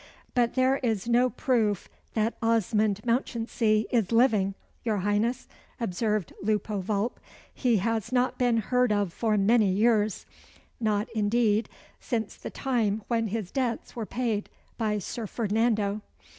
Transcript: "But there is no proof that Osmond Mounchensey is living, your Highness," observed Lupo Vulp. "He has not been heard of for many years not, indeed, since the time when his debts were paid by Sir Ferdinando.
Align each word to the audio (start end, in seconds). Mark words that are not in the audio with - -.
"But 0.33 0.55
there 0.55 0.77
is 0.77 1.07
no 1.07 1.29
proof 1.29 1.87
that 2.15 2.33
Osmond 2.41 3.01
Mounchensey 3.05 3.85
is 3.91 4.11
living, 4.11 4.55
your 4.83 4.97
Highness," 5.01 5.47
observed 5.79 6.33
Lupo 6.41 6.79
Vulp. 6.81 7.19
"He 7.53 7.77
has 7.77 8.11
not 8.11 8.39
been 8.39 8.57
heard 8.57 8.91
of 8.91 9.13
for 9.13 9.37
many 9.37 9.69
years 9.71 10.25
not, 10.79 11.07
indeed, 11.13 11.69
since 11.99 12.35
the 12.35 12.49
time 12.49 13.03
when 13.09 13.27
his 13.27 13.51
debts 13.51 13.95
were 13.95 14.07
paid 14.07 14.49
by 14.75 14.97
Sir 14.97 15.27
Ferdinando. 15.27 16.01